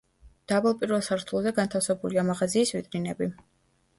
[0.51, 3.29] დაბალ პირველ სართულზე განთავსებულია მაღაზიის ვიტრინები.